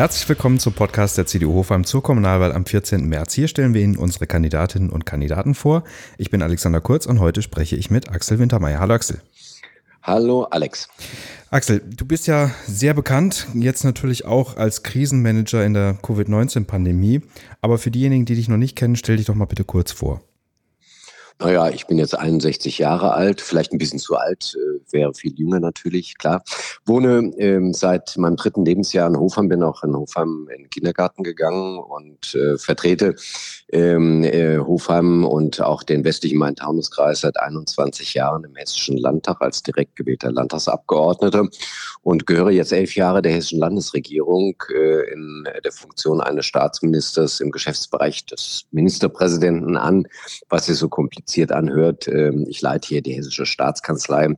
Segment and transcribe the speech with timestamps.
[0.00, 3.06] Herzlich willkommen zum Podcast der CDU Hofheim zur Kommunalwahl am 14.
[3.06, 3.34] März.
[3.34, 5.84] Hier stellen wir Ihnen unsere Kandidatinnen und Kandidaten vor.
[6.16, 8.80] Ich bin Alexander Kurz und heute spreche ich mit Axel Wintermeyer.
[8.80, 9.20] Hallo Axel.
[10.02, 10.88] Hallo Alex.
[11.50, 17.20] Axel, du bist ja sehr bekannt, jetzt natürlich auch als Krisenmanager in der Covid-19-Pandemie.
[17.60, 20.22] Aber für diejenigen, die dich noch nicht kennen, stell dich doch mal bitte kurz vor.
[21.40, 25.38] Naja, ich bin jetzt 61 Jahre alt, vielleicht ein bisschen zu alt, äh, wäre viel
[25.38, 26.42] jünger natürlich, klar.
[26.90, 31.22] Wohne ähm, seit meinem dritten Lebensjahr in Hofheim, bin auch in Hofheim in den Kindergarten
[31.22, 33.14] gegangen und äh, vertrete
[33.70, 39.62] ähm, äh, Hofheim und auch den westlichen Main-Taunus-Kreis seit 21 Jahren im Hessischen Landtag als
[39.62, 41.46] direkt gewählter Landtagsabgeordneter
[42.02, 47.52] und gehöre jetzt elf Jahre der Hessischen Landesregierung äh, in der Funktion eines Staatsministers im
[47.52, 50.08] Geschäftsbereich des Ministerpräsidenten an,
[50.48, 52.08] was sich so kompliziert anhört.
[52.08, 54.34] Ähm, ich leite hier die Hessische Staatskanzlei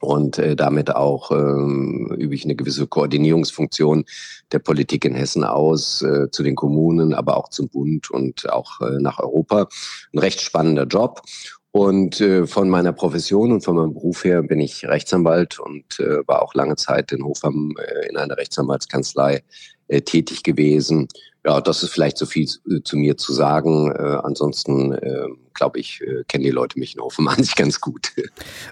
[0.00, 4.04] und äh, damit auch ähm, übe ich eine gewisse Koordinierungsfunktion
[4.50, 8.80] der Politik in Hessen aus, äh, zu den Kommunen, aber auch zum Bund und auch
[8.80, 9.68] äh, nach Europa.
[10.12, 11.22] Ein recht spannender Job.
[11.72, 16.26] Und äh, von meiner Profession und von meinem Beruf her bin ich Rechtsanwalt und äh,
[16.26, 19.44] war auch lange Zeit in Hofheim äh, in einer Rechtsanwaltskanzlei
[19.86, 21.06] äh, tätig gewesen.
[21.44, 23.90] Ja, das ist vielleicht so viel zu, äh, zu mir zu sagen.
[23.92, 27.80] Äh, ansonsten äh, glaube ich, äh, kennen die Leute mich in Hofheim an sich ganz
[27.80, 28.12] gut.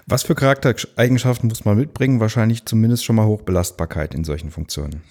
[0.07, 2.19] Was für Charaktereigenschaften muss man mitbringen?
[2.19, 5.03] Wahrscheinlich zumindest schon mal Hochbelastbarkeit in solchen Funktionen.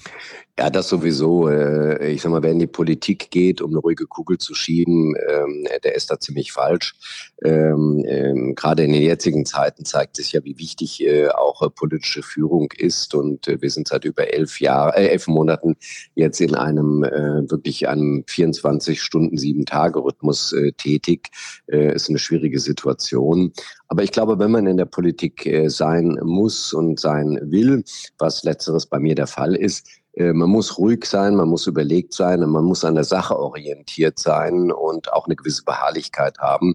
[0.59, 1.49] Ja, das sowieso.
[1.49, 5.15] Äh, ich sag mal, wer in die Politik geht, um eine ruhige Kugel zu schieben,
[5.29, 6.97] ähm, der ist da ziemlich falsch.
[7.45, 12.25] Ähm, ähm, gerade in den jetzigen Zeiten zeigt sich ja, wie wichtig äh, auch politische
[12.25, 13.15] Führung ist.
[13.15, 15.77] Und wir sind seit über elf Jahren, äh, elf Monaten
[16.17, 17.05] jetzt in einem
[17.51, 21.31] wirklich einem 24 Stunden, sieben Tage Rhythmus tätig.
[21.67, 23.53] Ist eine schwierige Situation.
[23.89, 27.85] Aber ich glaube, wenn man in der Politik sein muss und sein will,
[28.19, 29.87] was letzteres bei mir der Fall ist,
[30.19, 33.39] äh, man muss ruhig sein, man muss überlegt sein und man muss an der Sache
[33.39, 36.75] orientiert sein und auch eine gewisse Beharrlichkeit haben.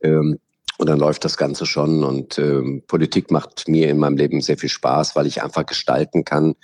[0.00, 0.38] Ähm,
[0.78, 2.02] und dann läuft das Ganze schon.
[2.02, 6.24] Und ähm, Politik macht mir in meinem Leben sehr viel Spaß, weil ich einfach gestalten
[6.24, 6.54] kann.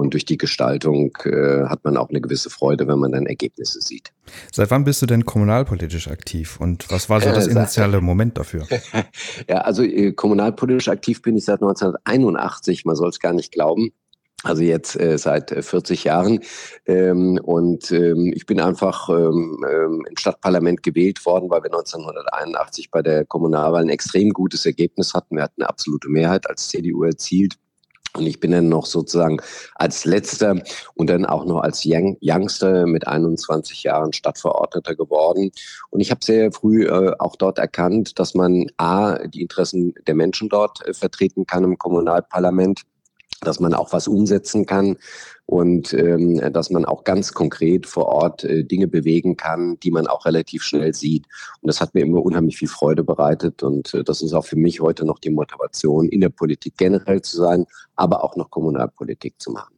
[0.00, 3.80] Und durch die Gestaltung äh, hat man auch eine gewisse Freude, wenn man dann Ergebnisse
[3.82, 4.12] sieht.
[4.50, 8.66] Seit wann bist du denn kommunalpolitisch aktiv und was war so das initiale Moment dafür?
[9.48, 13.90] ja, also äh, kommunalpolitisch aktiv bin ich seit 1981, man soll es gar nicht glauben.
[14.42, 16.40] Also jetzt äh, seit 40 äh, Jahren.
[16.86, 22.90] Ähm, und ähm, ich bin einfach ähm, ähm, im Stadtparlament gewählt worden, weil wir 1981
[22.90, 25.36] bei der Kommunalwahl ein extrem gutes Ergebnis hatten.
[25.36, 27.58] Wir hatten eine absolute Mehrheit als CDU erzielt.
[28.14, 29.40] Und ich bin dann noch sozusagen
[29.76, 30.60] als letzter
[30.94, 35.52] und dann auch noch als Young, Youngster mit 21 Jahren Stadtverordneter geworden.
[35.90, 40.14] Und ich habe sehr früh äh, auch dort erkannt, dass man A, die Interessen der
[40.14, 42.82] Menschen dort äh, vertreten kann im Kommunalparlament
[43.40, 44.96] dass man auch was umsetzen kann
[45.46, 50.06] und ähm, dass man auch ganz konkret vor Ort äh, Dinge bewegen kann, die man
[50.06, 51.26] auch relativ schnell sieht.
[51.60, 54.56] Und das hat mir immer unheimlich viel Freude bereitet und äh, das ist auch für
[54.56, 59.40] mich heute noch die Motivation, in der Politik generell zu sein, aber auch noch Kommunalpolitik
[59.40, 59.74] zu machen.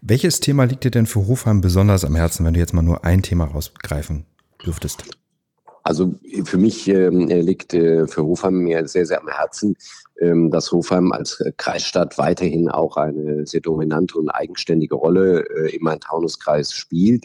[0.00, 3.04] Welches Thema liegt dir denn für Hofheim besonders am Herzen, wenn du jetzt mal nur
[3.04, 4.24] ein Thema rausgreifen
[4.64, 5.04] dürftest?
[5.82, 6.14] Also
[6.44, 9.76] für mich ähm, liegt äh, für Hofheim mir sehr, sehr am Herzen,
[10.20, 15.74] ähm, dass Hofheim als äh, Kreisstadt weiterhin auch eine sehr dominante und eigenständige Rolle äh,
[15.74, 17.24] im Main-Taunus-Kreis spielt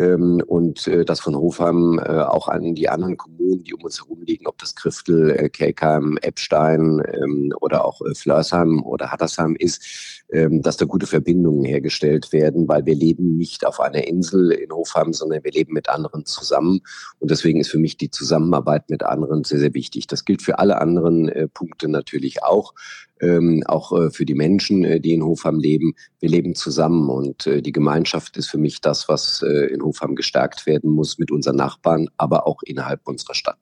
[0.00, 4.00] ähm, und äh, das von Hofheim äh, auch an die anderen Kommunen, die um uns
[4.00, 9.56] herum liegen, ob das Kriftel, äh, Kelkheim, Eppstein ähm, oder auch äh, Flörsheim oder Hattersheim
[9.58, 14.52] ist, ähm, dass da gute Verbindungen hergestellt werden, weil wir leben nicht auf einer Insel
[14.52, 16.80] in Hofheim, sondern wir leben mit anderen zusammen.
[17.18, 20.06] Und deswegen ist für mich die Zusammenarbeit mit anderen sehr, sehr wichtig.
[20.06, 22.72] Das gilt für alle anderen äh, Punkte natürlich auch
[23.20, 25.94] ähm, auch äh, für die Menschen, äh, die in Hofheim leben.
[26.20, 30.14] Wir leben zusammen und äh, die Gemeinschaft ist für mich das, was äh, in Hofheim
[30.14, 33.58] gestärkt werden muss mit unseren Nachbarn, aber auch innerhalb unserer Stadt.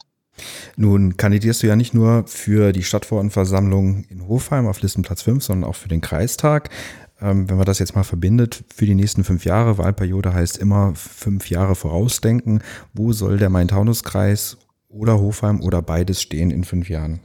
[0.77, 5.69] Nun kandidierst du ja nicht nur für die Stadtverordnetenversammlung in Hofheim auf Listenplatz 5, sondern
[5.69, 6.71] auch für den Kreistag.
[7.21, 10.95] Ähm, wenn man das jetzt mal verbindet, für die nächsten fünf Jahre, Wahlperiode heißt immer
[10.95, 12.63] fünf Jahre vorausdenken.
[12.95, 14.59] Wo soll der Main-Taunus-Kreis
[14.89, 17.21] oder Hofheim oder beides stehen in fünf Jahren?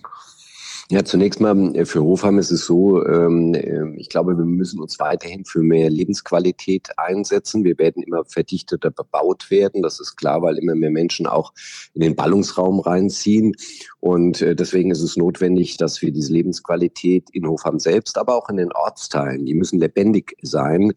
[0.91, 4.81] Ja, zunächst mal äh, für Hofheim ist es so, ähm, äh, ich glaube, wir müssen
[4.81, 7.63] uns weiterhin für mehr Lebensqualität einsetzen.
[7.63, 9.81] Wir werden immer verdichteter bebaut werden.
[9.81, 11.53] Das ist klar, weil immer mehr Menschen auch
[11.93, 13.55] in den Ballungsraum reinziehen.
[14.01, 18.49] Und äh, deswegen ist es notwendig, dass wir diese Lebensqualität in Hofheim selbst, aber auch
[18.49, 20.91] in den Ortsteilen, die müssen lebendig sein,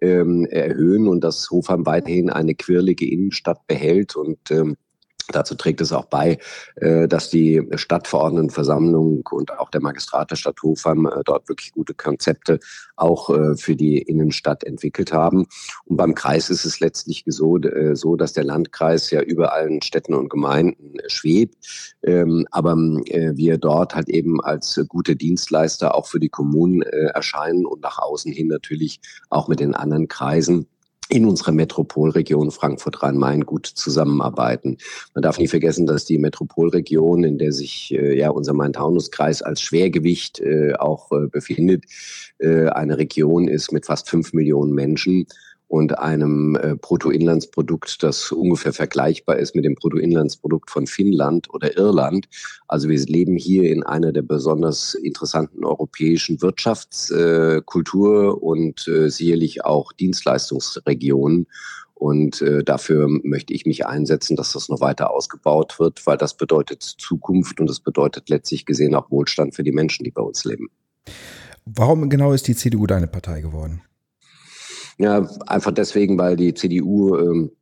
[0.00, 4.76] ähm, erhöhen und dass Hofheim weiterhin eine quirlige Innenstadt behält und ähm,
[5.30, 6.38] Dazu trägt es auch bei,
[6.76, 11.92] äh, dass die Stadtverordnetenversammlung und auch der Magistrat der Stadt Hofheim äh, dort wirklich gute
[11.92, 12.60] Konzepte
[12.96, 15.46] auch äh, für die Innenstadt entwickelt haben.
[15.84, 17.58] Und beim Kreis ist es letztlich so,
[17.92, 23.94] so dass der Landkreis ja über allen Städten und Gemeinden schwebt, ähm, aber wir dort
[23.94, 29.00] halt eben als gute Dienstleister auch für die Kommunen erscheinen und nach außen hin natürlich
[29.30, 30.66] auch mit den anderen Kreisen
[31.08, 34.78] in unserer Metropolregion Frankfurt-Rhein-Main gut zusammenarbeiten.
[35.14, 39.62] Man darf nie vergessen, dass die Metropolregion, in der sich äh, ja unser Main-Taunus-Kreis als
[39.62, 41.84] Schwergewicht äh, auch äh, befindet,
[42.38, 45.26] äh, eine Region ist mit fast fünf Millionen Menschen
[45.68, 52.26] und einem äh, Bruttoinlandsprodukt, das ungefähr vergleichbar ist mit dem Bruttoinlandsprodukt von Finnland oder Irland.
[52.66, 57.60] Also wir leben hier in einer der besonders interessanten europäischen Wirtschafts-, äh,
[58.40, 61.46] und äh, sicherlich auch Dienstleistungsregionen.
[61.94, 66.36] Und äh, dafür möchte ich mich einsetzen, dass das noch weiter ausgebaut wird, weil das
[66.36, 70.44] bedeutet Zukunft und das bedeutet letztlich gesehen auch Wohlstand für die Menschen, die bei uns
[70.44, 70.68] leben.
[71.66, 73.82] Warum genau ist die CDU deine Partei geworden?
[75.00, 77.52] Ja, einfach deswegen, weil die CDU ähm,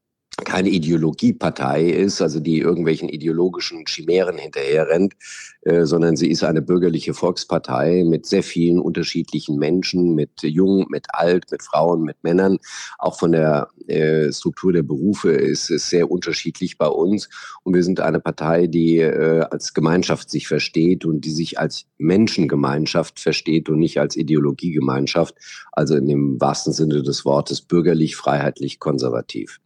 [0.44, 5.14] keine Ideologiepartei ist, also die irgendwelchen ideologischen Chimären hinterherrennt,
[5.62, 11.06] äh, sondern sie ist eine bürgerliche Volkspartei mit sehr vielen unterschiedlichen Menschen, mit jung, mit
[11.14, 12.58] alt, mit Frauen, mit Männern.
[12.98, 17.30] Auch von der äh, Struktur der Berufe ist es sehr unterschiedlich bei uns.
[17.62, 21.86] Und wir sind eine Partei, die äh, als Gemeinschaft sich versteht und die sich als
[21.96, 25.34] Menschengemeinschaft versteht und nicht als Ideologiegemeinschaft.
[25.72, 29.60] Also in dem wahrsten Sinne des Wortes bürgerlich, freiheitlich, konservativ.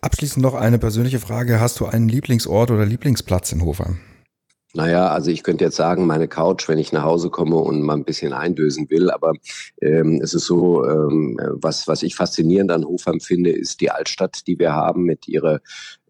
[0.00, 1.60] Abschließend noch eine persönliche Frage.
[1.60, 4.00] Hast du einen Lieblingsort oder Lieblingsplatz in Hofheim?
[4.74, 7.94] Naja, also ich könnte jetzt sagen, meine Couch, wenn ich nach Hause komme und mal
[7.94, 9.34] ein bisschen eindösen will, aber
[9.82, 14.46] ähm, es ist so, ähm, was, was ich faszinierend an Hofheim finde, ist die Altstadt,
[14.46, 15.60] die wir haben mit ihrer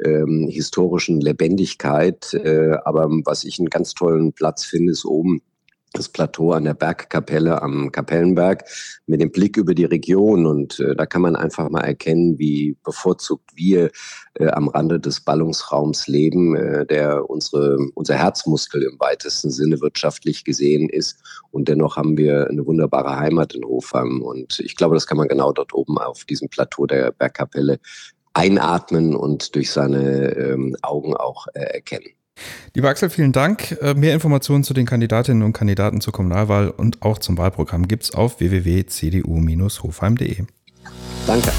[0.05, 2.34] ähm, historischen Lebendigkeit.
[2.34, 5.43] Äh, aber was ich einen ganz tollen Platz finde, ist oben
[5.92, 8.64] das Plateau an der Bergkapelle am Kapellenberg
[9.06, 10.46] mit dem Blick über die Region.
[10.46, 13.90] Und äh, da kann man einfach mal erkennen, wie bevorzugt wir
[14.34, 20.44] äh, am Rande des Ballungsraums leben, äh, der unsere, unser Herzmuskel im weitesten Sinne wirtschaftlich
[20.44, 21.22] gesehen ist.
[21.50, 24.22] Und dennoch haben wir eine wunderbare Heimat in Hofheim.
[24.22, 27.78] Und ich glaube, das kann man genau dort oben auf diesem Plateau der Bergkapelle
[28.34, 32.08] einatmen und durch seine ähm, Augen auch äh, erkennen.
[32.75, 33.76] Lieber Axel, vielen Dank.
[33.82, 38.05] Äh, mehr Informationen zu den Kandidatinnen und Kandidaten zur Kommunalwahl und auch zum Wahlprogramm gibt
[38.05, 40.44] es auf www.cdu-hofheim.de.
[41.26, 41.52] Danke.